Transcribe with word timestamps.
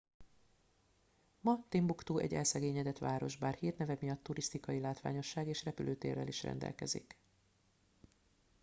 ma 1.39 1.65
timbuktu 1.69 2.17
egy 2.17 2.33
elszegényedett 2.33 2.97
város 2.97 3.37
bár 3.37 3.53
hírneve 3.53 3.97
miatt 3.99 4.23
turisztikai 4.23 4.79
látványosság 4.79 5.47
és 5.47 5.63
repülőtérrel 5.63 6.27
is 6.27 6.43
rendelkezik 6.43 7.17